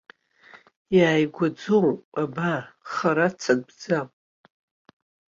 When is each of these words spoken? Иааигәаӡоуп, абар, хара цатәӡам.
Иааигәаӡоуп, 0.97 1.99
абар, 2.23 2.63
хара 2.91 3.27
цатәӡам. 3.39 4.07